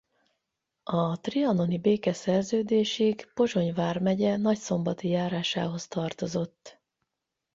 [0.83, 6.79] A trianoni békeszerződésig Pozsony vármegye Nagyszombati járásához tartozott.